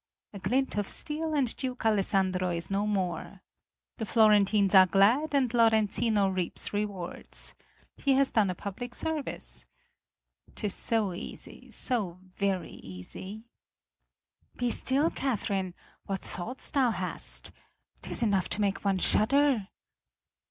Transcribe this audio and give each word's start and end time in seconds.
A 0.33 0.39
glint 0.39 0.77
of 0.79 0.87
steel, 0.87 1.35
and 1.35 1.55
Duke 1.57 1.85
Alessandro 1.85 2.49
is 2.49 2.71
no 2.71 2.87
more. 2.87 3.43
The 3.97 4.05
Florentines 4.07 4.73
are 4.73 4.87
glad, 4.87 5.35
and 5.35 5.47
Lorenzino 5.53 6.27
reaps 6.27 6.73
rewards. 6.73 7.53
He 7.97 8.13
has 8.13 8.31
done 8.31 8.49
a 8.49 8.55
public 8.55 8.95
service. 8.95 9.67
'Tis 10.55 10.73
so 10.73 11.13
easy, 11.13 11.69
so 11.69 12.17
very 12.35 12.71
easy." 12.77 13.43
"Be 14.57 14.71
still, 14.71 15.11
Catherine. 15.11 15.75
What 16.07 16.21
thoughts 16.21 16.71
thou 16.71 16.89
hast! 16.89 17.51
'Tis 18.01 18.23
enough 18.23 18.49
to 18.49 18.61
make 18.61 18.83
one 18.83 18.97
shudder." 18.97 19.67